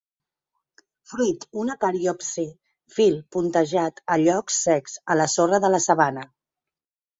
[1.11, 2.45] Fruit una cariopsi;
[2.97, 4.03] fil puntejat.
[4.17, 6.29] A llocs secs, a la sorra de la sabana.